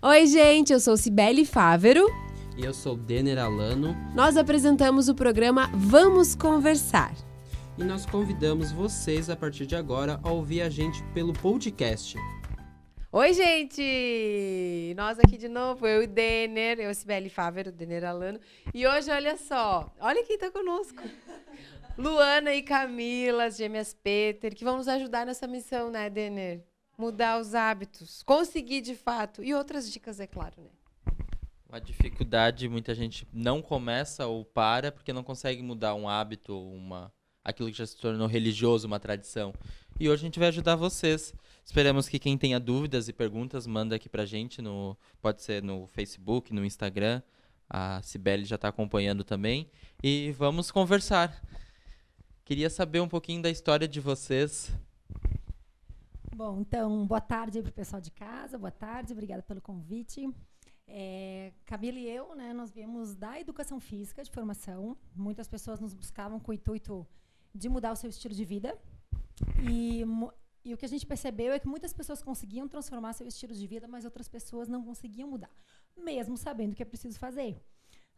[0.00, 2.06] Oi, gente, eu sou Cibele Fávero.
[2.56, 3.96] E eu sou Denner Alano.
[4.14, 7.12] Nós apresentamos o programa Vamos Conversar.
[7.76, 12.16] E nós convidamos vocês, a partir de agora, a ouvir a gente pelo podcast.
[13.10, 14.94] Oi, gente!
[14.96, 18.38] Nós aqui de novo, eu e o Denner, eu, Cibele Fávero, Denner Alano.
[18.72, 21.02] E hoje, olha só, olha quem tá conosco.
[21.98, 26.67] Luana e Camila, as gêmeas Peter, que vão nos ajudar nessa missão, né, Denner?
[26.98, 29.42] Mudar os hábitos, conseguir de fato.
[29.42, 30.70] E outras dicas, é claro, né?
[31.68, 37.12] Uma dificuldade, muita gente não começa ou para porque não consegue mudar um hábito, uma
[37.44, 39.54] aquilo que já se tornou religioso, uma tradição.
[40.00, 41.34] E hoje a gente vai ajudar vocês.
[41.64, 45.86] Esperamos que quem tenha dúvidas e perguntas manda aqui pra gente no pode ser no
[45.86, 47.22] Facebook, no Instagram.
[47.68, 49.70] A Cibele já está acompanhando também
[50.02, 51.42] e vamos conversar.
[52.44, 54.72] Queria saber um pouquinho da história de vocês.
[56.38, 60.32] Bom, então, boa tarde para o pessoal de casa, boa tarde, obrigada pelo convite.
[60.86, 64.96] É, Camila e eu, né, nós viemos da educação física de formação.
[65.16, 67.04] Muitas pessoas nos buscavam com o intuito
[67.52, 68.78] de mudar o seu estilo de vida.
[69.68, 70.04] E,
[70.64, 73.66] e, o que a gente percebeu é que muitas pessoas conseguiam transformar seu estilo de
[73.66, 75.50] vida, mas outras pessoas não conseguiam mudar,
[75.96, 77.60] mesmo sabendo o que é preciso fazer.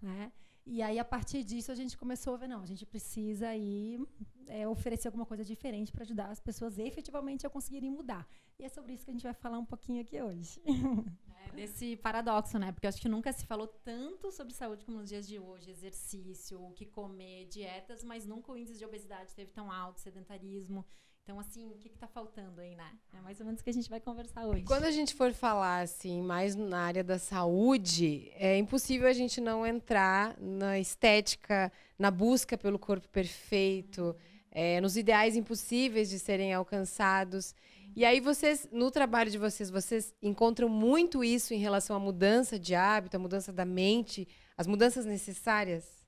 [0.02, 0.30] Né?
[0.66, 3.98] E aí, a partir disso, a gente começou a ver, não, a gente precisa aí
[4.46, 8.28] é, oferecer alguma coisa diferente para ajudar as pessoas efetivamente a conseguirem mudar.
[8.58, 10.60] E é sobre isso que a gente vai falar um pouquinho aqui hoje.
[11.42, 12.70] É, desse paradoxo, né?
[12.70, 15.70] Porque eu acho que nunca se falou tanto sobre saúde como nos dias de hoje.
[15.70, 20.84] Exercício, o que comer, dietas, mas nunca o índice de obesidade esteve tão alto, sedentarismo.
[21.22, 22.90] Então, assim, o que está faltando aí, né?
[23.16, 24.64] É mais ou menos o que a gente vai conversar hoje.
[24.64, 29.40] Quando a gente for falar, assim, mais na área da saúde, é impossível a gente
[29.40, 34.16] não entrar na estética, na busca pelo corpo perfeito,
[34.50, 37.54] é, nos ideais impossíveis de serem alcançados.
[37.94, 42.58] E aí vocês, no trabalho de vocês, vocês encontram muito isso em relação à mudança
[42.58, 45.99] de hábito, à mudança da mente, as mudanças necessárias?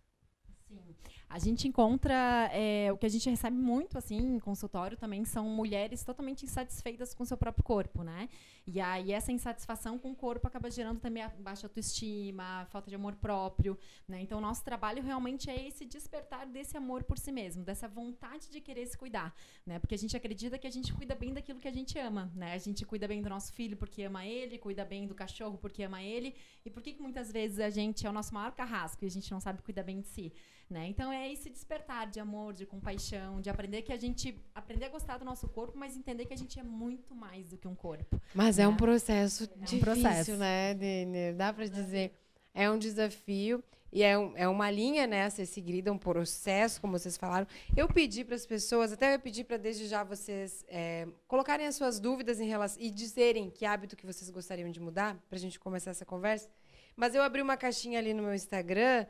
[1.32, 5.48] A gente encontra é, o que a gente recebe muito assim em consultório também são
[5.48, 8.28] mulheres totalmente insatisfeitas com seu próprio corpo, né?
[8.66, 12.90] E aí essa insatisfação com o corpo acaba gerando também a baixa autoestima, a falta
[12.90, 14.20] de amor próprio, né?
[14.20, 18.60] Então nosso trabalho realmente é esse despertar desse amor por si mesmo, dessa vontade de
[18.60, 19.78] querer se cuidar, né?
[19.78, 22.52] Porque a gente acredita que a gente cuida bem daquilo que a gente ama, né?
[22.52, 25.82] A gente cuida bem do nosso filho porque ama ele, cuida bem do cachorro porque
[25.82, 26.36] ama ele.
[26.62, 29.10] E por que, que muitas vezes a gente é o nosso maior carrasco e a
[29.10, 30.30] gente não sabe cuidar bem de si?
[30.72, 30.88] Né?
[30.88, 34.88] Então é esse despertar de amor, de compaixão, de aprender que a gente aprender a
[34.88, 37.74] gostar do nosso corpo, mas entender que a gente é muito mais do que um
[37.74, 38.18] corpo.
[38.34, 38.64] Mas né?
[38.64, 40.36] é um processo é um difícil, processo.
[40.38, 41.36] né, Denner?
[41.36, 42.14] Dá para dizer,
[42.54, 43.62] é um desafio
[43.92, 47.46] e é, um, é uma linha né, a ser seguida, um processo, como vocês falaram.
[47.76, 51.74] Eu pedi para as pessoas, até eu pedi para desde já vocês é, colocarem as
[51.74, 55.40] suas dúvidas em relação e dizerem que hábito que vocês gostariam de mudar, para a
[55.40, 56.48] gente começar essa conversa.
[56.96, 59.06] Mas eu abri uma caixinha ali no meu Instagram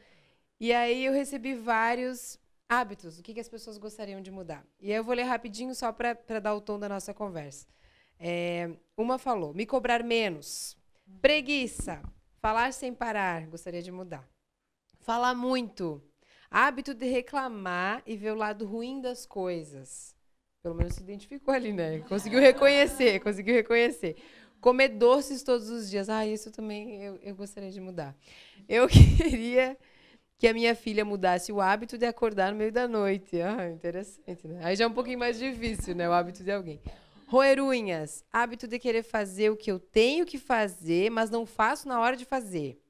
[0.62, 4.64] e aí eu recebi vários hábitos, o que, que as pessoas gostariam de mudar.
[4.80, 7.66] E aí eu vou ler rapidinho só para dar o tom da nossa conversa.
[8.16, 10.76] É, uma falou: me cobrar menos.
[11.20, 12.00] Preguiça.
[12.40, 13.44] Falar sem parar.
[13.48, 14.24] Gostaria de mudar.
[15.00, 16.00] Falar muito.
[16.48, 20.14] Hábito de reclamar e ver o lado ruim das coisas.
[20.62, 21.98] Pelo menos se identificou ali, né?
[22.08, 24.14] Conseguiu reconhecer, conseguiu reconhecer.
[24.60, 26.08] Comer doces todos os dias.
[26.08, 28.16] Ah, isso também eu, eu gostaria de mudar.
[28.68, 28.86] Eu
[29.18, 29.76] queria
[30.42, 33.40] que a minha filha mudasse o hábito de acordar no meio da noite.
[33.40, 34.58] Ah, interessante, né?
[34.64, 36.08] Aí já é um pouquinho mais difícil, né?
[36.08, 36.80] O hábito de alguém.
[37.28, 38.24] Roer unhas.
[38.32, 42.16] Hábito de querer fazer o que eu tenho que fazer, mas não faço na hora
[42.16, 42.82] de fazer.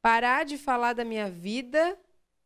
[0.00, 1.98] Parar de falar da minha vida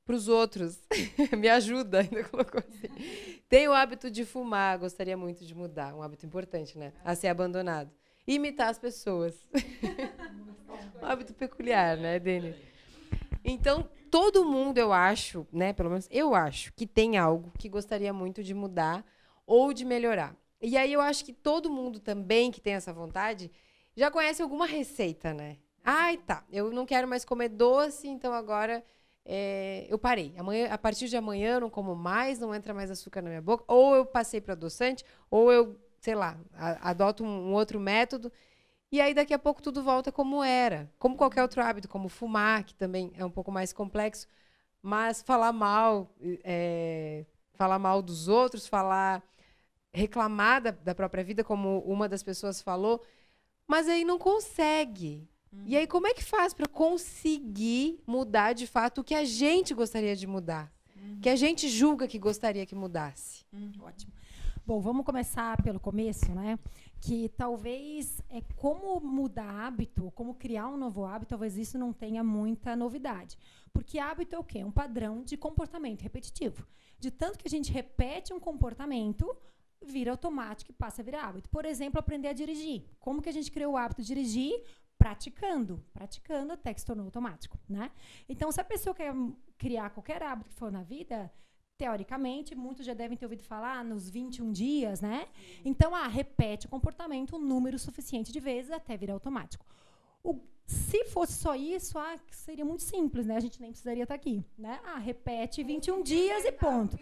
[0.06, 0.80] para os outros.
[1.38, 3.42] Me ajuda, ainda colocou assim.
[3.46, 5.94] Tenho o hábito de fumar, gostaria muito de mudar.
[5.94, 6.94] Um hábito importante, né?
[7.04, 7.90] A ser abandonado.
[8.26, 9.34] Imitar as pessoas.
[10.98, 12.56] um hábito peculiar, né, Denis?
[13.44, 18.12] Então, todo mundo, eu acho, né, pelo menos eu acho, que tem algo que gostaria
[18.12, 19.04] muito de mudar
[19.46, 20.34] ou de melhorar.
[20.60, 23.50] E aí eu acho que todo mundo também que tem essa vontade
[23.96, 25.56] já conhece alguma receita, né?
[25.84, 28.84] Ai, tá, eu não quero mais comer doce, então agora
[29.24, 30.34] é, eu parei.
[30.36, 33.42] Amanhã, a partir de amanhã eu não como mais, não entra mais açúcar na minha
[33.42, 33.64] boca.
[33.66, 38.30] Ou eu passei para adoçante, ou eu, sei lá, adoto um, um outro método.
[38.92, 42.64] E aí daqui a pouco tudo volta como era, como qualquer outro hábito, como fumar,
[42.64, 44.26] que também é um pouco mais complexo,
[44.82, 49.22] mas falar mal, é, falar mal dos outros, falar
[49.92, 53.04] reclamar da, da, própria vida, como uma das pessoas falou,
[53.66, 55.28] mas aí não consegue.
[55.52, 55.64] Uhum.
[55.66, 59.74] E aí como é que faz para conseguir mudar de fato o que a gente
[59.74, 61.20] gostaria de mudar, uhum.
[61.20, 63.44] que a gente julga que gostaria que mudasse?
[63.52, 63.72] Uhum.
[63.82, 64.12] Ótimo.
[64.66, 66.58] Bom, vamos começar pelo começo, né?
[67.00, 72.22] Que talvez é como mudar hábito, como criar um novo hábito, talvez isso não tenha
[72.22, 73.38] muita novidade.
[73.72, 74.62] Porque hábito é o quê?
[74.62, 76.66] Um padrão de comportamento repetitivo.
[76.98, 79.34] De tanto que a gente repete um comportamento,
[79.82, 81.48] vira automático e passa a virar hábito.
[81.48, 82.84] Por exemplo, aprender a dirigir.
[83.00, 84.62] Como que a gente criou o hábito de dirigir?
[84.98, 85.82] Praticando.
[85.94, 87.90] Praticando até que se tornou automático, né?
[88.28, 89.14] Então, se a pessoa quer
[89.56, 91.32] criar qualquer hábito que for na vida,
[91.80, 95.26] teoricamente, muitos já devem ter ouvido falar nos 21 dias, né?
[95.64, 99.64] Então, ah, repete o comportamento um número suficiente de vezes até virar automático.
[100.22, 103.34] O, se fosse só isso, ah, seria muito simples, né?
[103.34, 104.78] A gente nem precisaria estar aqui, né?
[104.84, 106.98] Ah, repete 21 dias e ponto.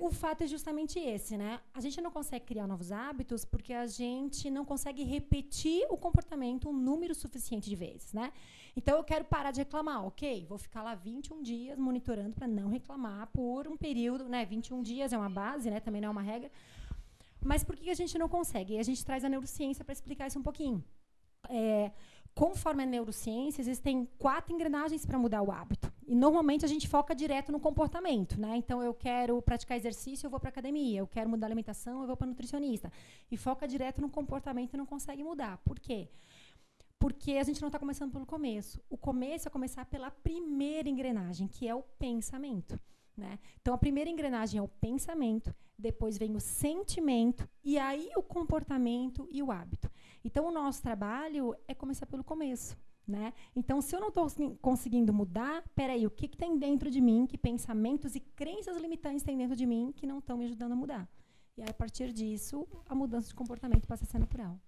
[0.00, 1.60] O fato é justamente esse, né?
[1.74, 6.68] A gente não consegue criar novos hábitos porque a gente não consegue repetir o comportamento
[6.68, 8.32] um número suficiente de vezes, né?
[8.76, 10.46] Então eu quero parar de reclamar, ok?
[10.46, 14.44] Vou ficar lá 21 dias monitorando para não reclamar por um período, né?
[14.44, 15.80] 21 dias é uma base, né?
[15.80, 16.50] Também não é uma regra.
[17.44, 18.74] Mas por que a gente não consegue?
[18.74, 20.84] E a gente traz a neurociência para explicar isso um pouquinho.
[21.48, 21.90] É,
[22.34, 25.92] conforme a neurociência, existem quatro engrenagens para mudar o hábito.
[26.06, 28.56] E normalmente a gente foca direto no comportamento, né?
[28.56, 31.00] Então eu quero praticar exercício, eu vou para academia.
[31.00, 32.90] Eu quero mudar a alimentação, eu vou para nutricionista.
[33.30, 35.58] E foca direto no comportamento e não consegue mudar.
[35.58, 36.08] Por quê?
[36.98, 38.80] Porque a gente não está começando pelo começo.
[38.88, 42.78] O começo é começar pela primeira engrenagem, que é o pensamento.
[43.18, 43.36] Né?
[43.60, 49.26] Então, a primeira engrenagem é o pensamento, depois vem o sentimento, e aí o comportamento
[49.28, 49.90] e o hábito.
[50.24, 52.78] Então, o nosso trabalho é começar pelo começo.
[53.06, 53.32] Né?
[53.56, 54.28] Então, se eu não estou
[54.60, 59.24] conseguindo mudar, peraí, o que, que tem dentro de mim, que pensamentos e crenças limitantes
[59.24, 61.08] tem dentro de mim que não estão me ajudando a mudar?
[61.56, 64.60] E aí, a partir disso, a mudança de comportamento passa a ser natural.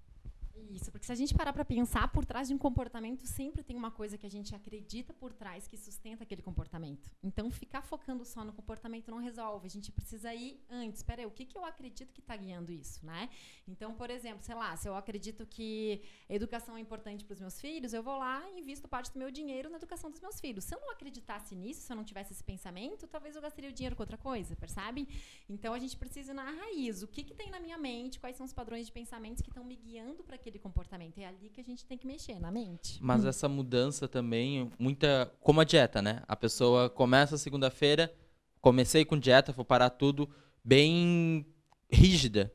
[0.69, 3.77] Isso, porque se a gente parar para pensar, por trás de um comportamento sempre tem
[3.77, 7.11] uma coisa que a gente acredita por trás que sustenta aquele comportamento.
[7.23, 9.67] Então, ficar focando só no comportamento não resolve.
[9.67, 11.01] A gente precisa ir antes.
[11.01, 13.29] Espera aí, o que, que eu acredito que está guiando isso, né?
[13.67, 17.41] Então, por exemplo, sei lá, se eu acredito que a educação é importante para os
[17.41, 20.41] meus filhos, eu vou lá e invisto parte do meu dinheiro na educação dos meus
[20.41, 20.65] filhos.
[20.65, 23.73] Se eu não acreditasse nisso, se eu não tivesse esse pensamento, talvez eu gastaria o
[23.73, 25.09] dinheiro com outra coisa, percebe?
[25.49, 27.03] Então, a gente precisa ir na raiz.
[27.03, 28.19] O que, que tem na minha mente?
[28.19, 31.19] Quais são os padrões de pensamentos que estão me guiando para aquele comportamento.
[31.19, 32.99] É ali que a gente tem que mexer, na mente.
[33.01, 33.29] Mas hum.
[33.29, 35.33] essa mudança também, muita.
[35.41, 36.23] Como a dieta, né?
[36.27, 38.13] A pessoa começa segunda-feira,
[38.61, 40.29] comecei com dieta, vou parar tudo,
[40.65, 41.47] bem
[41.91, 42.53] rígida.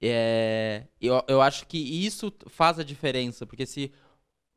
[0.00, 3.92] É, eu, eu acho que isso faz a diferença, porque se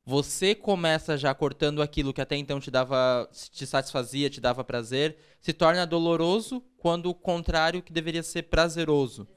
[0.06, 5.18] você começa já cortando aquilo que até então te dava, te satisfazia, te dava prazer,
[5.40, 9.28] se torna doloroso quando o contrário que deveria ser prazeroso,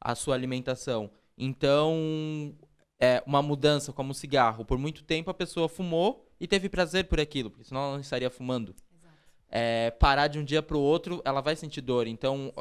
[0.00, 1.10] a sua alimentação.
[1.36, 2.54] Então,
[2.98, 4.64] é, uma mudança como o cigarro.
[4.64, 8.00] Por muito tempo a pessoa fumou e teve prazer por aquilo, porque senão ela não
[8.00, 8.74] estaria fumando.
[9.48, 12.06] É, parar de um dia para o outro, ela vai sentir dor.
[12.06, 12.52] Então,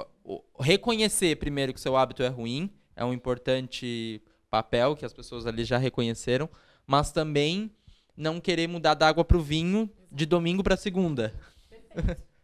[0.59, 5.63] reconhecer primeiro que seu hábito é ruim é um importante papel que as pessoas ali
[5.63, 6.49] já reconheceram,
[6.85, 7.71] mas também
[8.15, 11.33] não querer mudar da água para o vinho de domingo para segunda.
[11.69, 12.21] Perfeito.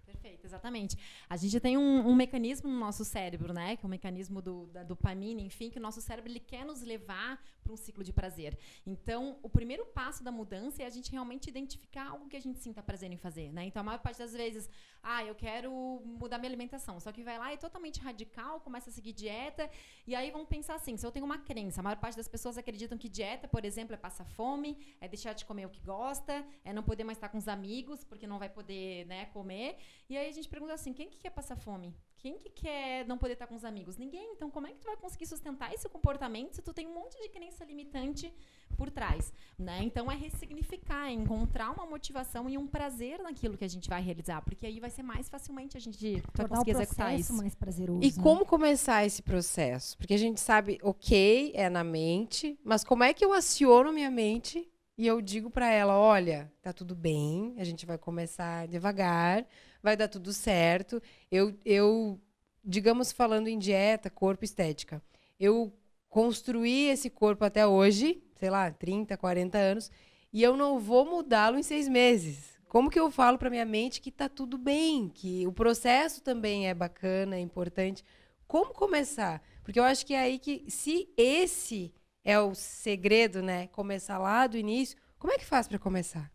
[0.62, 0.96] Exatamente.
[1.28, 3.76] A gente tem um, um, mecanismo no nosso cérebro, né?
[3.76, 6.64] Que é o um mecanismo do, da dopamina, enfim, que o nosso cérebro ele quer
[6.64, 8.58] nos levar para um ciclo de prazer.
[8.86, 12.60] Então, o primeiro passo da mudança é a gente realmente identificar algo que a gente
[12.60, 13.66] sinta prazer em fazer, né?
[13.66, 14.70] Então, a maior parte das vezes,
[15.04, 15.72] ah, eu quero
[16.06, 17.00] mudar minha alimentação.
[17.00, 19.70] Só que vai lá é totalmente radical, começa a seguir dieta,
[20.06, 22.58] e aí vão pensar assim: se eu tenho uma crença, a maior parte das pessoas
[22.58, 26.46] acreditam que dieta, por exemplo, é passar fome, é deixar de comer o que gosta,
[26.64, 29.78] é não poder mais estar com os amigos, porque não vai poder, né, comer.
[30.10, 31.96] E aí a gente pergunta assim: quem que quer passar fome?
[32.18, 33.98] Quem que quer não poder estar com os amigos?
[33.98, 34.34] Ninguém.
[34.34, 37.20] Então, como é que tu vai conseguir sustentar esse comportamento se tu tem um monte
[37.20, 38.32] de crença limitante
[38.72, 39.82] por trás, né?
[39.84, 44.02] Então, é ressignificar, é encontrar uma motivação e um prazer naquilo que a gente vai
[44.02, 47.34] realizar, porque aí vai ser mais facilmente a gente vai conseguir executar isso.
[47.34, 48.04] mais prazeroso.
[48.04, 48.24] E né?
[48.24, 49.98] como começar esse processo?
[49.98, 54.12] Porque a gente sabe, ok, é na mente, mas como é que eu aciono minha
[54.12, 59.46] mente e eu digo para ela, olha, tá tudo bem, a gente vai começar devagar,
[59.82, 61.02] vai dar tudo certo.
[61.32, 62.20] Eu, eu
[62.64, 65.02] digamos, falando em dieta, corpo, estética,
[65.40, 65.74] eu
[66.08, 69.92] construí esse corpo até hoje, sei lá, 30, 40 anos,
[70.34, 72.60] e eu não vou mudá-lo em seis meses.
[72.68, 76.68] Como que eu falo para minha mente que tá tudo bem, que o processo também
[76.68, 78.04] é bacana, é importante?
[78.48, 79.44] Como começar?
[79.64, 81.94] Porque eu acho que é aí que, se esse
[82.24, 83.68] é o segredo, né?
[83.68, 86.32] Começar lá do início, como é que faz para começar?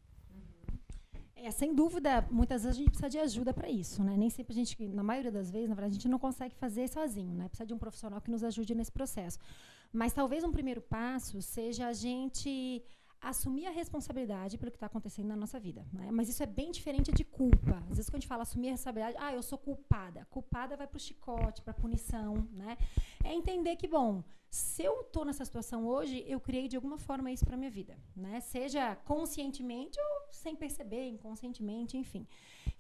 [1.35, 4.17] É, sem dúvida, muitas vezes a gente precisa de ajuda para isso, né?
[4.17, 6.87] Nem sempre a gente, na maioria das vezes, na verdade, a gente não consegue fazer
[6.89, 7.49] sozinho, né?
[7.49, 9.41] Precisa de um profissional que nos ajude nesse processo.
[9.97, 12.53] Mas talvez um primeiro passo seja a gente
[13.19, 15.87] assumir a responsabilidade pelo que está acontecendo na nossa vida.
[15.91, 16.11] Né?
[16.13, 17.77] Mas isso é bem diferente de culpa.
[17.91, 20.27] Às vezes, quando a gente fala assumir a responsabilidade, ah, eu sou culpada.
[20.27, 22.35] Culpada vai para o chicote, para a punição.
[22.53, 22.77] Né?
[23.25, 24.23] É entender que, bom,
[24.57, 27.97] se eu estou nessa situação hoje, eu criei de alguma forma isso para minha vida.
[28.15, 28.41] Né?
[28.41, 32.27] Seja conscientemente ou sem perceber, inconscientemente, enfim.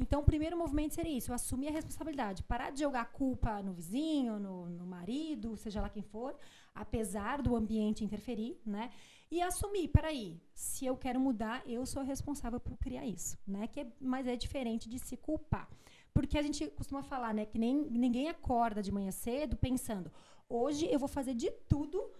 [0.00, 2.42] Então, o primeiro movimento seria isso: assumir a responsabilidade.
[2.42, 6.34] Parar de jogar culpa no vizinho, no, no marido, seja lá quem for,
[6.74, 8.90] apesar do ambiente interferir, né?
[9.30, 13.66] e assumir, peraí, se eu quero mudar, eu sou responsável por criar isso, né?
[13.66, 15.68] Que é, mas é diferente de se culpar.
[16.14, 20.10] Porque a gente costuma falar, né, que nem ninguém acorda de manhã cedo pensando,
[20.48, 22.10] hoje eu vou fazer de tudo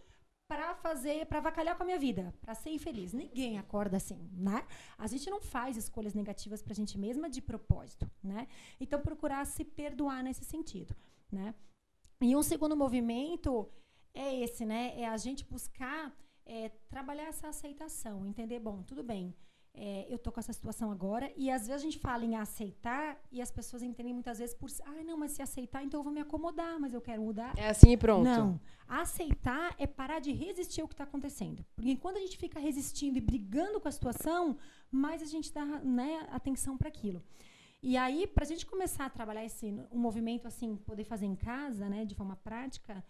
[0.49, 3.13] para fazer, para avacalhar com a minha vida, para ser infeliz.
[3.13, 4.65] Ninguém acorda assim, né?
[4.97, 8.47] A gente não faz escolhas negativas para a gente mesma de propósito, né?
[8.81, 10.95] Então procurar se perdoar nesse sentido,
[11.31, 11.55] né?
[12.21, 13.69] E um segundo movimento
[14.15, 14.99] é esse, né?
[14.99, 19.35] É a gente buscar é, trabalhar essa aceitação, entender, bom, tudo bem,
[19.79, 23.21] é, eu tô com essa situação agora, e às vezes a gente fala em aceitar,
[23.31, 26.13] e as pessoas entendem muitas vezes por, ah, não, mas se aceitar, então eu vou
[26.13, 27.53] me acomodar, mas eu quero mudar.
[27.59, 28.25] É assim e pronto.
[28.25, 28.59] Não.
[28.89, 31.63] Aceitar é parar de resistir ao que está acontecendo.
[31.75, 34.57] Porque quando a gente fica resistindo e brigando com a situação,
[34.91, 37.23] mais a gente dá né, atenção para aquilo.
[37.83, 41.37] E aí, para a gente começar a trabalhar esse um movimento assim, poder fazer em
[41.37, 43.05] casa, né, de forma prática,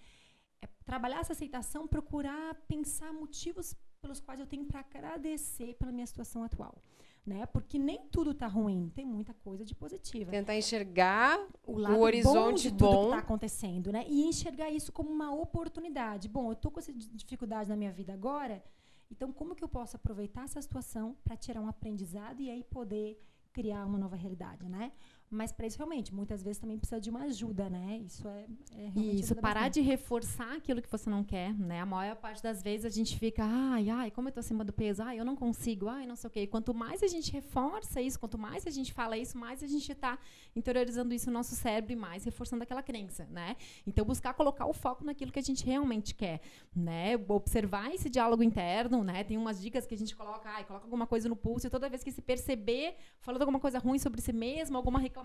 [0.61, 3.77] é trabalhar essa aceitação, procurar pensar motivos
[4.07, 6.81] pelos quais eu tenho para agradecer pela minha situação atual.
[7.27, 7.45] Né?
[7.47, 10.31] Porque nem tudo está ruim, tem muita coisa de positiva.
[10.31, 13.01] Tentar enxergar o, lado o horizonte bom de tudo bom.
[13.01, 14.05] que está acontecendo, né?
[14.09, 16.29] E enxergar isso como uma oportunidade.
[16.29, 18.63] Bom, eu estou com essa dificuldade na minha vida agora,
[19.11, 23.21] então como que eu posso aproveitar essa situação para tirar um aprendizado e aí poder
[23.53, 24.93] criar uma nova realidade, né?
[25.31, 28.01] Mas para isso, realmente, muitas vezes também precisa de uma ajuda, né?
[28.05, 29.75] Isso é, é realmente Isso, parar bastante.
[29.75, 31.81] de reforçar aquilo que você não quer, né?
[31.81, 34.73] A maior parte das vezes a gente fica, ai, ai, como eu tô acima do
[34.73, 36.43] peso, ai, eu não consigo, ai, não sei o quê.
[36.43, 39.67] E quanto mais a gente reforça isso, quanto mais a gente fala isso, mais a
[39.67, 40.19] gente está
[40.55, 43.57] interiorizando isso no nosso cérebro e mais reforçando aquela crença, né?
[43.87, 46.41] Então, buscar colocar o foco naquilo que a gente realmente quer,
[46.75, 47.17] né?
[47.29, 49.25] Observar esse diálogo interno, né?
[49.25, 51.89] Tem umas dicas que a gente coloca, ai, coloca alguma coisa no pulso e toda
[51.89, 55.16] vez que se perceber falando alguma coisa ruim sobre si mesmo, alguma reclamação,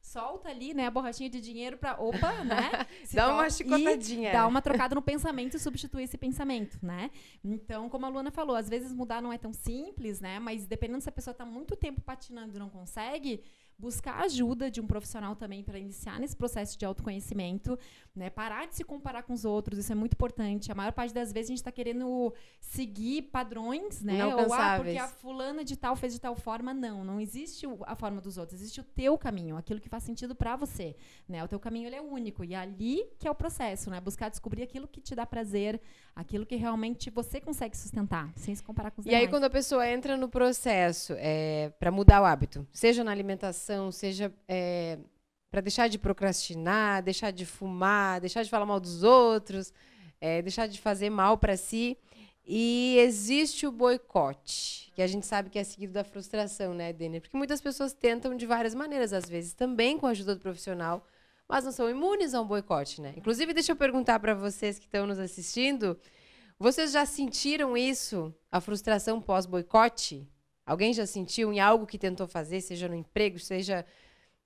[0.00, 2.70] solta ali, né, a borrachinha de dinheiro para opa, né?
[3.12, 4.32] dá uma chicotadinha.
[4.32, 7.10] Dá uma trocada no pensamento e substitui esse pensamento, né?
[7.44, 10.38] Então, como a Luana falou, às vezes mudar não é tão simples, né?
[10.38, 13.42] Mas dependendo se a pessoa está muito tempo patinando e não consegue,
[13.78, 17.78] buscar ajuda de um profissional também para iniciar nesse processo de autoconhecimento,
[18.14, 18.28] né?
[18.28, 20.72] Parar de se comparar com os outros, isso é muito importante.
[20.72, 24.26] A maior parte das vezes a gente está querendo seguir padrões, né?
[24.26, 27.94] Ou ah, porque a fulana de tal fez de tal forma, não, não existe a
[27.94, 30.96] forma dos outros, existe o teu caminho, aquilo que faz sentido para você,
[31.28, 31.44] né?
[31.44, 34.00] O teu caminho ele é único e é ali que é o processo, né?
[34.00, 35.80] Buscar descobrir aquilo que te dá prazer,
[36.16, 39.22] aquilo que realmente você consegue sustentar, sem se comparar com os e demais.
[39.22, 43.12] E aí quando a pessoa entra no processo é, para mudar o hábito, seja na
[43.12, 44.98] alimentação, seja é,
[45.50, 49.72] para deixar de procrastinar, deixar de fumar, deixar de falar mal dos outros,
[50.20, 51.96] é, deixar de fazer mal para si.
[52.50, 57.20] E existe o boicote, que a gente sabe que é seguido da frustração, né, Denner?
[57.20, 61.06] Porque muitas pessoas tentam de várias maneiras, às vezes também com a ajuda do profissional,
[61.46, 63.12] mas não são imunes a um boicote, né?
[63.16, 65.98] Inclusive, deixa eu perguntar para vocês que estão nos assistindo,
[66.58, 70.26] vocês já sentiram isso, a frustração pós-boicote?
[70.68, 73.86] Alguém já sentiu em algo que tentou fazer, seja no emprego, seja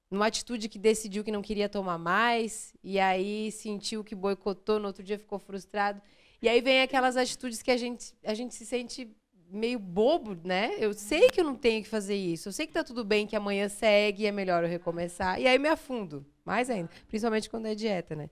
[0.08, 4.86] numa atitude que decidiu que não queria tomar mais, e aí sentiu que boicotou, no
[4.86, 6.00] outro dia ficou frustrado.
[6.40, 9.10] E aí vem aquelas atitudes que a gente, a gente se sente
[9.50, 10.76] meio bobo, né?
[10.78, 13.26] Eu sei que eu não tenho que fazer isso, eu sei que tá tudo bem,
[13.26, 15.40] que amanhã segue, é melhor eu recomeçar.
[15.40, 18.30] E aí me afundo, mais ainda, principalmente quando é dieta, né?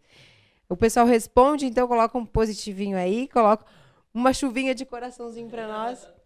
[0.69, 3.67] O pessoal responde, então coloca um positivinho aí, coloca
[4.15, 6.20] uma chuvinha de coraçãozinho para nós.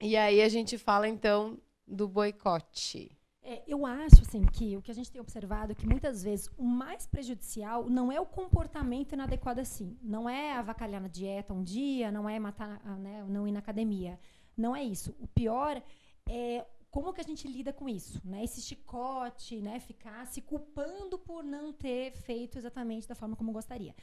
[0.00, 3.10] E aí a gente fala então do boicote.
[3.42, 6.50] É, eu acho assim que o que a gente tem observado é que muitas vezes
[6.56, 11.62] o mais prejudicial não é o comportamento inadequado assim, não é avacalhar na dieta um
[11.62, 14.20] dia, não é matar, né, não ir na academia,
[14.56, 15.16] não é isso.
[15.18, 15.82] O pior
[16.28, 18.42] é como que a gente lida com isso, né?
[18.44, 19.78] Esse chicote, né?
[19.78, 23.94] Ficar se culpando por não ter feito exatamente da forma como gostaria.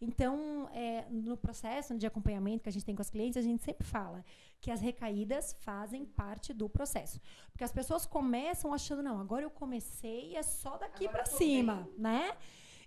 [0.00, 3.62] Então, é, no processo de acompanhamento que a gente tem com as clientes, a gente
[3.62, 4.22] sempre fala
[4.60, 7.20] que as recaídas fazem parte do processo,
[7.50, 11.94] porque as pessoas começam achando não, agora eu comecei é só daqui para cima, bem.
[11.98, 12.36] né?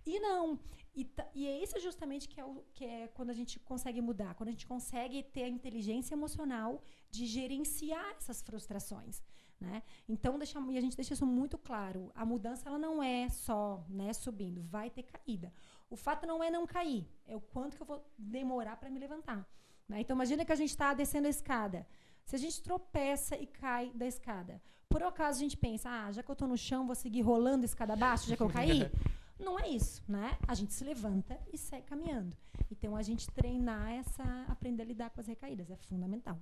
[0.06, 0.60] E não.
[0.96, 4.34] E, e é isso justamente que é, o, que é quando a gente consegue mudar,
[4.34, 9.22] quando a gente consegue ter a inteligência emocional de gerenciar essas frustrações.
[9.60, 9.82] Né?
[10.08, 12.12] Então, deixa, e a gente deixa isso muito claro.
[12.14, 15.52] A mudança ela não é só né, subindo, vai ter caída.
[15.90, 19.00] O fato não é não cair, é o quanto que eu vou demorar para me
[19.00, 19.48] levantar.
[19.90, 20.02] Né?
[20.02, 21.88] Então, imagina que a gente está descendo a escada.
[22.24, 26.22] Se a gente tropeça e cai da escada, por acaso a gente pensa, ah, já
[26.22, 28.92] que eu estou no chão, vou seguir rolando a escada abaixo, já que eu caí?
[29.40, 30.38] Não é isso, né?
[30.48, 32.36] A gente se levanta e segue caminhando.
[32.72, 36.40] Então, a gente treinar essa, aprender a lidar com as recaídas, é fundamental.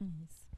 [0.00, 0.48] Isso.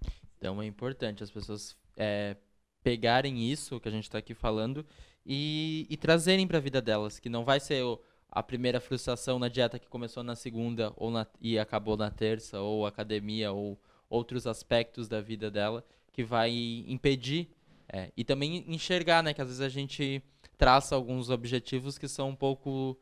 [0.45, 2.37] Então, é importante as pessoas é,
[2.83, 4.85] pegarem isso que a gente está aqui falando
[5.25, 7.99] e, e trazerem para a vida delas, que não vai ser o,
[8.31, 12.61] a primeira frustração na dieta que começou na segunda ou na, e acabou na terça,
[12.61, 15.83] ou academia, ou outros aspectos da vida dela
[16.13, 16.53] que vai
[16.87, 17.49] impedir
[17.89, 20.23] é, e também enxergar, né, que às vezes a gente
[20.59, 22.99] traça alguns objetivos que são um pouco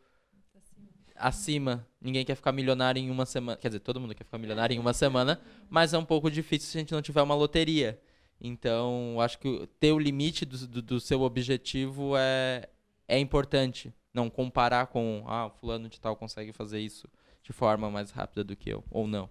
[1.22, 1.86] acima.
[2.00, 3.56] Ninguém quer ficar milionário em uma semana.
[3.56, 6.68] Quer dizer, todo mundo quer ficar milionário em uma semana, mas é um pouco difícil
[6.70, 8.00] se a gente não tiver uma loteria.
[8.40, 12.68] Então, acho que ter o limite do, do, do seu objetivo é,
[13.06, 13.94] é importante.
[14.12, 17.08] Não comparar com, ah, fulano de tal consegue fazer isso
[17.42, 19.28] de forma mais rápida do que eu, ou não.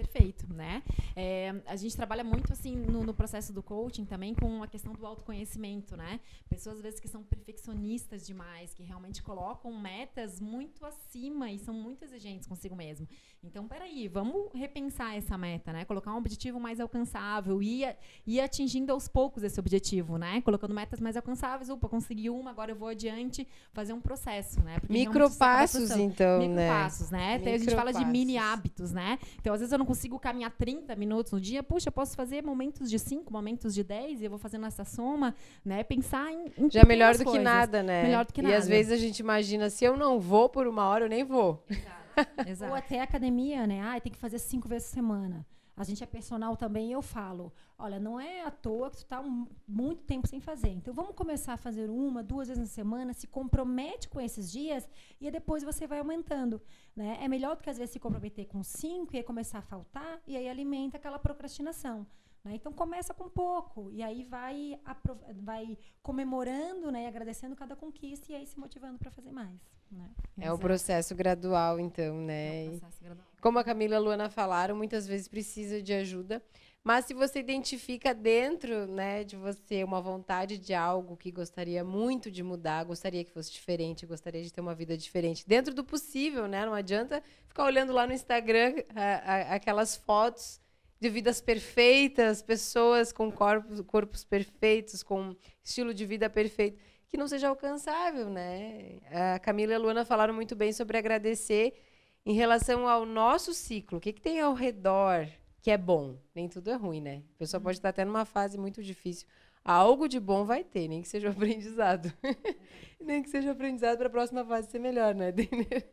[0.00, 0.82] Perfeito, né?
[1.14, 4.94] É, a gente trabalha muito assim no, no, processo do coaching também com a questão
[4.94, 6.20] do autoconhecimento, né?
[6.48, 11.74] Pessoas às vezes que são perfeccionistas demais, que realmente colocam metas muito acima e são
[11.74, 13.06] muito exigentes consigo mesmo.
[13.42, 15.84] Então, peraí, vamos repensar essa meta, né?
[15.84, 17.84] Colocar um objetivo mais alcançável e
[18.26, 20.40] ir, atingindo aos poucos esse objetivo, né?
[20.42, 24.78] Colocando metas mais alcançáveis, opa, consegui uma, agora eu vou adiante, fazer um processo, né?
[24.88, 26.48] Micropassos, então, né?
[26.48, 27.34] Micropassos, né?
[27.36, 29.18] A gente fala de mini hábitos, né?
[29.38, 32.44] Então, às vezes eu não consigo caminhar 30 minutos no dia, puxa, eu posso fazer
[32.44, 35.82] momentos de 5, momentos de 10, e eu vou fazendo essa soma, né?
[35.82, 36.52] Pensar em.
[36.56, 37.32] em Já melhor do coisas.
[37.32, 38.04] que nada, né?
[38.04, 38.54] Melhor do que nada.
[38.54, 41.24] E às vezes a gente imagina, se eu não vou por uma hora, eu nem
[41.24, 41.64] vou.
[41.68, 42.00] Exato.
[42.46, 42.70] Exato.
[42.70, 43.80] Ou até academia, né?
[43.82, 45.44] Ah, tem que fazer cinco vezes por semana.
[45.80, 49.18] A gente é personal também, eu falo, olha, não é à toa que tu está
[49.18, 50.68] um, muito tempo sem fazer.
[50.68, 54.86] Então vamos começar a fazer uma, duas vezes na semana, se compromete com esses dias
[55.18, 56.60] e depois você vai aumentando.
[56.94, 57.16] Né?
[57.22, 60.20] É melhor do que às vezes se comprometer com cinco e aí começar a faltar
[60.26, 62.06] e aí alimenta aquela procrastinação.
[62.44, 62.54] Né?
[62.54, 64.80] Então começa com pouco e aí vai,
[65.42, 69.60] vai comemorando né, e agradecendo cada conquista e aí se motivando para fazer mais.
[69.90, 70.08] Né?
[70.38, 72.66] É um processo gradual, então, né?
[72.66, 73.26] É um processo gradual.
[73.40, 76.42] Como a Camila e a Luana falaram, muitas vezes precisa de ajuda.
[76.82, 82.30] Mas se você identifica dentro né, de você uma vontade de algo que gostaria muito
[82.30, 86.46] de mudar, gostaria que fosse diferente, gostaria de ter uma vida diferente, dentro do possível,
[86.48, 86.64] né?
[86.64, 90.58] Não adianta ficar olhando lá no Instagram a, a, aquelas fotos
[91.00, 95.34] de vidas perfeitas, pessoas com corpos, corpos perfeitos, com
[95.64, 96.78] estilo de vida perfeito
[97.10, 99.00] que não seja alcançável, né?
[99.34, 101.74] A Camila e a Luana falaram muito bem sobre agradecer
[102.24, 103.98] em relação ao nosso ciclo.
[103.98, 105.26] O que, que tem ao redor
[105.60, 106.16] que é bom?
[106.32, 107.24] Nem tudo é ruim, né?
[107.34, 109.26] A pessoa pode estar até numa fase muito difícil.
[109.64, 112.12] Algo de bom vai ter, nem que seja um aprendizado.
[113.00, 115.88] nem que seja um aprendizado para a próxima fase ser melhor, né, Denner?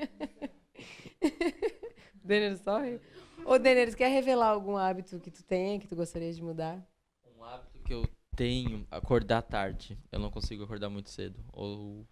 [2.24, 3.02] Denner sorri.
[3.48, 6.86] Ô, Denner, quer revelar algum hábito que tu tenha, que tu gostaria de mudar?
[7.34, 8.06] Um hábito que eu
[8.36, 9.98] tenho acordar tarde.
[10.12, 11.40] Eu não consigo acordar muito cedo.
[11.54, 12.06] Ou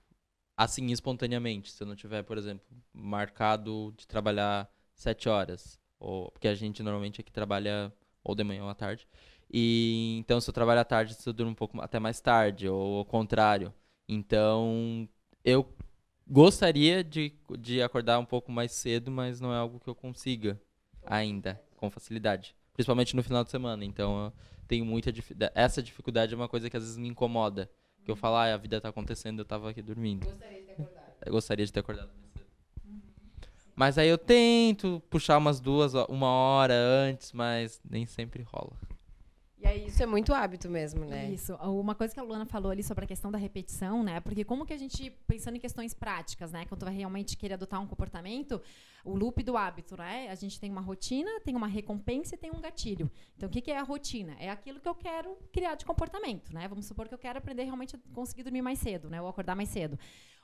[0.56, 1.74] assim, espontaneamente.
[1.74, 5.78] Se eu não tiver, por exemplo, marcado de trabalhar sete horas.
[6.00, 7.91] Ou, porque a gente normalmente aqui trabalha
[8.24, 9.06] ou de manhã ou à tarde.
[9.52, 13.02] E então, se eu trabalho à tarde, eu durmo um pouco até mais tarde, ou
[13.02, 13.74] o contrário.
[14.08, 15.06] Então,
[15.43, 15.67] eu
[16.26, 20.58] gostaria de, de acordar um pouco mais cedo, mas não é algo que eu consiga
[21.06, 22.56] ainda, com facilidade.
[22.74, 23.86] Principalmente no final de semana.
[23.86, 24.34] Então, eu,
[24.68, 25.52] tenho muita dificuldade.
[25.56, 27.70] Essa dificuldade é uma coisa que às vezes me incomoda.
[28.04, 30.26] Que eu falo, ah, a vida tá acontecendo, eu tava aqui dormindo.
[30.28, 31.15] Gostaria de ter acordado.
[31.26, 32.10] Eu gostaria de ter acordado.
[32.86, 33.02] Uhum.
[33.76, 38.78] Mas aí eu tento puxar umas duas, uma hora antes, mas nem sempre rola.
[39.65, 41.32] E aí isso é muito hábito mesmo, né?
[41.32, 41.56] Isso.
[41.56, 44.19] Uma coisa que a Luana falou ali sobre a questão da repetição, né?
[44.19, 46.65] Porque como que a gente, pensando em questões práticas, né?
[46.65, 48.62] Quando tu vai realmente querer adotar um comportamento,
[49.04, 50.30] o loop do hábito, né?
[50.30, 53.10] A gente tem uma rotina, tem uma recompensa e tem um gatilho.
[53.36, 54.36] Então, o que, que é a rotina?
[54.39, 56.67] É aquilo que eu quero criar de comportamento, né?
[56.67, 59.19] Vamos supor que eu quero aprender realmente a conseguir dormir mais cedo, né?
[59.19, 59.97] Ou acordar mais cedo.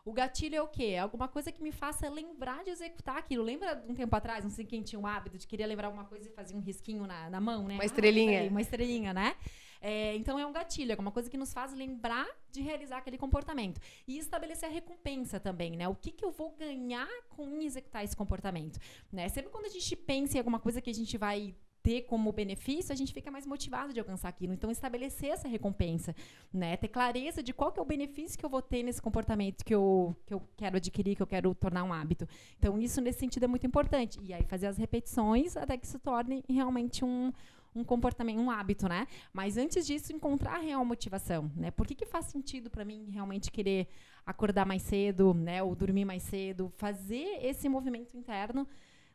[0.04, 0.86] O gatilho é o quê?
[0.86, 3.44] É alguma coisa que me faça lembrar de executar aquilo.
[3.44, 6.06] Lembra de um tempo atrás, não sei quem tinha um hábito de querer lembrar alguma
[6.06, 7.76] coisa e fazer um risquinho na, na mão, né?
[7.76, 8.44] Uma estrelinha.
[8.44, 9.36] Ah, uma estrelinha, né?
[9.80, 13.18] É, então é um gatilho, é alguma coisa que nos faz lembrar de realizar aquele
[13.18, 13.80] comportamento.
[14.08, 15.88] E estabelecer a recompensa também, né?
[15.88, 18.80] O que, que eu vou ganhar com executar esse comportamento?
[19.12, 19.28] Né?
[19.30, 22.94] Sempre quando a gente pensa em alguma coisa que a gente vai ter como benefício,
[22.94, 24.54] a gente fica mais motivado de alcançar aquilo.
[24.54, 26.16] Então, estabelecer essa recompensa,
[26.54, 26.78] né?
[26.78, 29.74] Ter clareza de qual que é o benefício que eu vou ter nesse comportamento que
[29.74, 32.28] eu, que eu quero adquirir, que eu quero tornar um hábito.
[32.58, 34.20] Então, isso, nesse sentido, é muito importante.
[34.22, 37.32] E aí, fazer as repetições até que se torne realmente um,
[37.76, 39.08] um comportamento, um hábito, né?
[39.34, 41.72] Mas antes disso, encontrar a real motivação, né?
[41.72, 43.88] Por que, que faz sentido para mim realmente querer
[44.26, 45.64] acordar mais cedo, né?
[45.64, 48.68] Ou dormir mais cedo, fazer esse movimento interno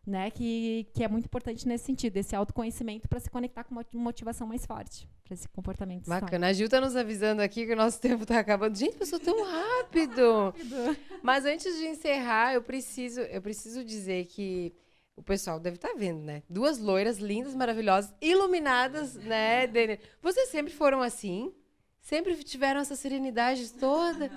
[0.07, 3.85] né, que, que é muito importante nesse sentido, esse autoconhecimento para se conectar com uma
[3.93, 6.07] motivação mais forte para esse comportamento.
[6.07, 6.47] Bacana.
[6.47, 8.79] A Gil tá nos avisando aqui que o nosso tempo está acabando.
[8.79, 10.53] Gente, passou tão rápido.
[10.53, 10.97] rápido.
[11.23, 14.73] Mas antes de encerrar, eu preciso, eu preciso dizer que
[15.17, 16.43] o pessoal deve estar tá vendo, né?
[16.49, 19.99] Duas loiras lindas, maravilhosas, iluminadas, né, Dene?
[20.23, 21.53] Vocês sempre foram assim?
[22.01, 24.31] Sempre tiveram essa serenidade toda?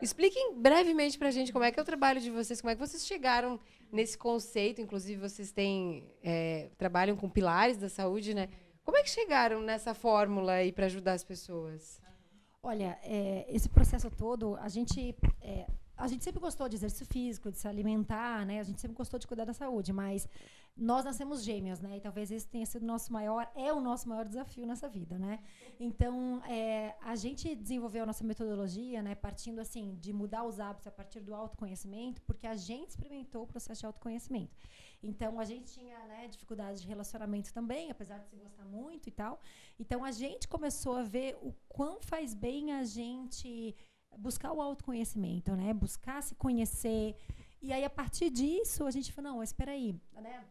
[0.00, 2.74] Expliquem brevemente para a gente como é que é o trabalho de vocês, como é
[2.74, 3.60] que vocês chegaram
[3.92, 4.80] nesse conceito.
[4.80, 8.48] Inclusive, vocês têm é, trabalham com pilares da saúde, né?
[8.82, 12.00] Como é que chegaram nessa fórmula aí para ajudar as pessoas?
[12.62, 15.66] Olha, é, esse processo todo, a gente é,
[16.00, 18.58] a gente sempre gostou de exercício físico, de se alimentar, né?
[18.58, 20.26] A gente sempre gostou de cuidar da saúde, mas
[20.74, 21.98] nós nascemos gêmeas, né?
[21.98, 25.18] E talvez esse tenha sido o nosso maior, é o nosso maior desafio nessa vida,
[25.18, 25.40] né?
[25.78, 29.14] Então, é, a gente desenvolveu a nossa metodologia, né?
[29.14, 33.46] Partindo, assim, de mudar os hábitos a partir do autoconhecimento, porque a gente experimentou o
[33.46, 34.56] processo de autoconhecimento.
[35.02, 39.12] Então, a gente tinha, né, dificuldades de relacionamento também, apesar de se gostar muito e
[39.12, 39.40] tal.
[39.78, 43.74] Então, a gente começou a ver o quão faz bem a gente
[44.18, 45.72] buscar o autoconhecimento, né?
[45.72, 47.16] Buscar se conhecer.
[47.62, 50.44] E aí, a partir disso, a gente falou, não, espera aí, né?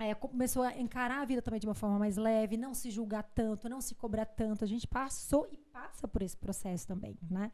[0.00, 3.24] É, começou a encarar a vida também de uma forma mais leve, não se julgar
[3.24, 4.64] tanto, não se cobrar tanto.
[4.64, 7.50] A gente passou e passa por esse processo também, né?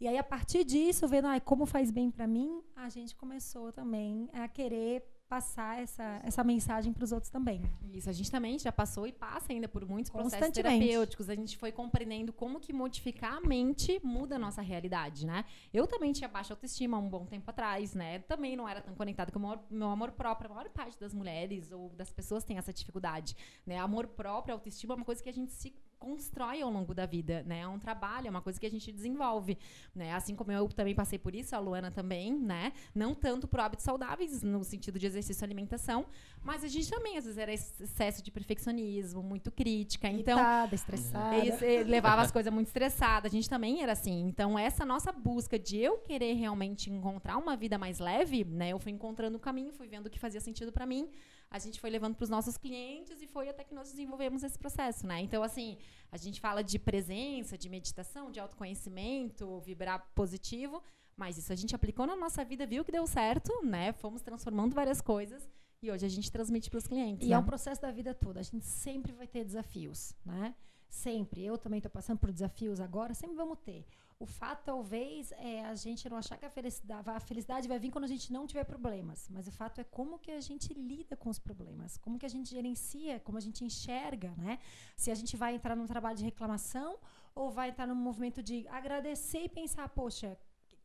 [0.00, 3.72] E aí, a partir disso, vendo ah, como faz bem para mim, a gente começou
[3.72, 7.62] também a querer passar essa, essa mensagem para os outros também.
[7.92, 11.30] Isso, a gente também já passou e passa ainda por muitos processos terapêuticos.
[11.30, 15.44] A gente foi compreendendo como que modificar a mente muda a nossa realidade, né?
[15.72, 18.18] Eu também tinha baixa autoestima há um bom tempo atrás, né?
[18.18, 20.50] Também não era tão conectada com o meu, meu amor próprio.
[20.50, 23.78] A maior parte das mulheres ou das pessoas tem essa dificuldade, né?
[23.78, 27.44] Amor próprio, autoestima é uma coisa que a gente se constrói ao longo da vida,
[27.46, 27.60] né?
[27.60, 29.56] É um trabalho, é uma coisa que a gente desenvolve,
[29.94, 30.14] né?
[30.14, 32.72] Assim como eu também passei por isso, a Luana também, né?
[32.94, 36.06] Não tanto por hábitos saudáveis no sentido de exercício e alimentação,
[36.42, 41.84] mas a gente também às vezes era excesso de perfeccionismo, muito crítica, então Irritada, estressada,
[41.86, 43.30] levava as coisas muito estressadas.
[43.30, 44.22] A gente também era assim.
[44.26, 48.70] Então essa nossa busca de eu querer realmente encontrar uma vida mais leve, né?
[48.70, 51.10] Eu fui encontrando o caminho, fui vendo o que fazia sentido para mim
[51.50, 54.56] a gente foi levando para os nossos clientes e foi até que nós desenvolvemos esse
[54.58, 55.20] processo, né?
[55.20, 55.76] Então, assim,
[56.12, 60.80] a gente fala de presença, de meditação, de autoconhecimento, vibrar positivo,
[61.16, 63.92] mas isso a gente aplicou na nossa vida, viu que deu certo, né?
[63.92, 65.48] Fomos transformando várias coisas
[65.82, 67.26] e hoje a gente transmite para os clientes.
[67.26, 67.34] E né?
[67.34, 68.38] é um processo da vida toda.
[68.38, 70.54] A gente sempre vai ter desafios, né?
[70.90, 71.44] Sempre.
[71.44, 73.86] Eu também estou passando por desafios agora, sempre vamos ter.
[74.18, 77.90] O fato, talvez, é a gente não achar que a felicidade, a felicidade vai vir
[77.90, 79.28] quando a gente não tiver problemas.
[79.30, 82.28] Mas o fato é como que a gente lida com os problemas, como que a
[82.28, 84.58] gente gerencia, como a gente enxerga, né?
[84.94, 86.98] Se a gente vai entrar num trabalho de reclamação
[87.34, 90.36] ou vai entrar num movimento de agradecer e pensar, poxa,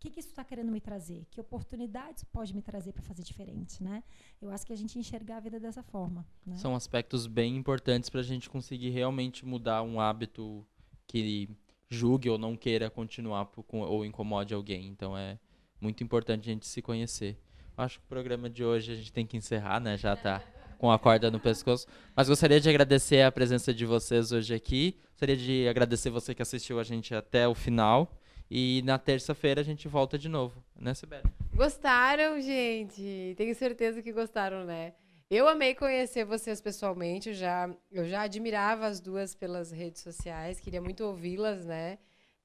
[0.06, 1.26] que, que isso está querendo me trazer?
[1.32, 4.04] Que oportunidades pode me trazer para fazer diferente, né?
[4.42, 6.26] Eu acho que a gente enxergar a vida dessa forma.
[6.46, 6.56] Né?
[6.58, 10.66] São aspectos bem importantes para a gente conseguir realmente mudar um hábito
[11.08, 11.50] que
[11.90, 14.88] julgue ou não queira continuar com, ou incomode alguém.
[14.88, 15.40] Então é
[15.82, 17.38] muito importante a gente se conhecer.
[17.78, 19.98] Acho que o programa de hoje a gente tem que encerrar, né?
[19.98, 20.42] Já está
[20.78, 21.88] com a corda no pescoço.
[22.16, 24.98] Mas gostaria de agradecer a presença de vocês hoje aqui.
[25.12, 28.12] Gostaria de agradecer você que assistiu a gente até o final.
[28.50, 31.24] E na terça-feira a gente volta de novo, né, Sibeli?
[31.54, 33.34] Gostaram, gente?
[33.38, 34.94] Tenho certeza que gostaram, né?
[35.30, 40.60] Eu amei conhecer vocês pessoalmente, eu já, eu já admirava as duas pelas redes sociais,
[40.60, 41.98] queria muito ouvi-las, né?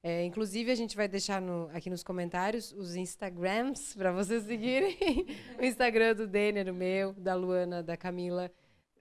[0.03, 4.97] É, inclusive, a gente vai deixar no, aqui nos comentários os Instagrams para vocês seguirem.
[5.61, 8.51] o Instagram do Denner, o meu, da Luana, da Camila,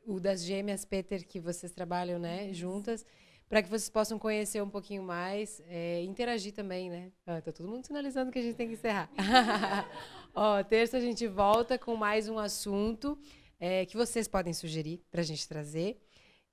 [0.06, 3.06] o das gêmeas Peter, que vocês trabalham né, juntas,
[3.50, 7.10] para que vocês possam conhecer um pouquinho mais, é, interagir também, né?
[7.26, 9.10] Ah, tá todo mundo sinalizando que a gente tem que encerrar.
[10.32, 13.18] Ó, terça a gente volta com mais um assunto
[13.58, 16.00] é, que vocês podem sugerir para a gente trazer.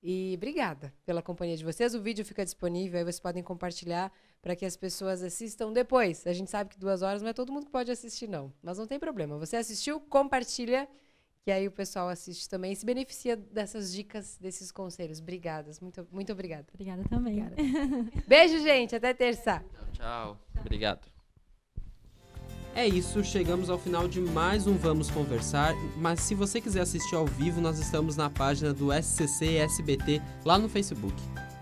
[0.01, 1.93] E obrigada pela companhia de vocês.
[1.93, 6.25] O vídeo fica disponível, aí vocês podem compartilhar para que as pessoas assistam depois.
[6.25, 8.51] A gente sabe que duas horas não é todo mundo que pode assistir, não.
[8.59, 9.37] Mas não tem problema.
[9.37, 10.89] Você assistiu, compartilha,
[11.47, 15.21] que aí o pessoal assiste também e se beneficia dessas dicas, desses conselhos.
[15.21, 15.79] Obrigadas.
[15.79, 16.65] Muito, muito obrigada.
[16.73, 17.41] Obrigada também.
[17.41, 18.11] Obrigada.
[18.27, 18.93] Beijo, gente.
[18.93, 19.63] Até terça.
[19.73, 20.37] Tchau, tchau.
[20.59, 21.07] Obrigado.
[22.75, 27.15] É isso, chegamos ao final de mais um Vamos Conversar, mas se você quiser assistir
[27.15, 31.15] ao vivo, nós estamos na página do SCC SBT lá no Facebook.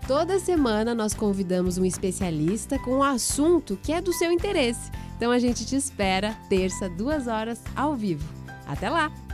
[0.08, 4.90] Toda semana nós convidamos um especialista com um assunto que é do seu interesse.
[5.16, 8.28] Então a gente te espera terça, duas horas, ao vivo.
[8.66, 9.25] Até lá!